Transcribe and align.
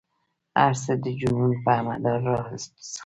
هر 0.59 0.73
څه 0.83 0.93
د 1.03 1.05
جنون 1.19 1.51
په 1.63 1.73
مدار 1.87 2.19
را 2.27 2.39
څرخي. 2.61 2.99